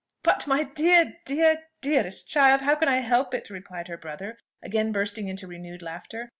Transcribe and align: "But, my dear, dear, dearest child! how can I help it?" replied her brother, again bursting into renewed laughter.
"But, 0.23 0.47
my 0.47 0.63
dear, 0.63 1.17
dear, 1.27 1.61
dearest 1.79 2.27
child! 2.27 2.61
how 2.61 2.73
can 2.73 2.87
I 2.87 3.01
help 3.01 3.35
it?" 3.35 3.51
replied 3.51 3.87
her 3.87 3.97
brother, 3.97 4.35
again 4.63 4.91
bursting 4.91 5.27
into 5.27 5.45
renewed 5.45 5.83
laughter. 5.83 6.29